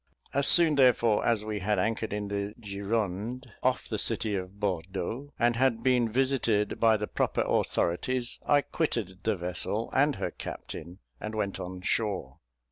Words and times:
As 0.33 0.47
soon, 0.47 0.73
therefore, 0.73 1.23
as 1.23 1.45
we 1.45 1.59
had 1.59 1.77
anchored 1.77 2.11
in 2.11 2.27
the 2.29 2.55
Gironde, 2.59 3.45
off 3.61 3.87
the 3.87 3.99
city 3.99 4.33
of 4.33 4.59
Bordeaux, 4.59 5.31
and 5.37 5.55
had 5.55 5.83
been 5.83 6.11
visited 6.11 6.79
by 6.79 6.97
the 6.97 7.05
proper 7.05 7.43
authorities, 7.45 8.39
I 8.43 8.61
quitted 8.61 9.19
the 9.21 9.35
vessel 9.35 9.91
and 9.93 10.15
her 10.15 10.31
captain, 10.31 10.97
and 11.19 11.35
went 11.35 11.59
on 11.59 11.81
shore. 11.81 12.39